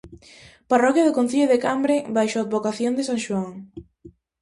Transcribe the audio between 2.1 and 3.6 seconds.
baixo a advocación de san Xoán.